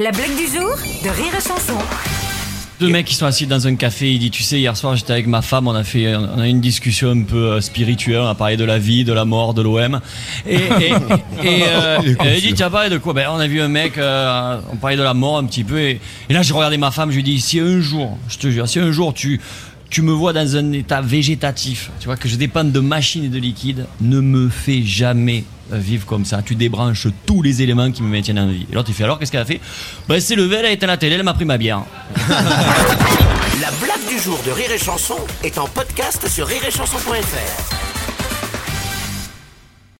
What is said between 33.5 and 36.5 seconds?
La blague du jour de Rire et Chanson est en podcast sur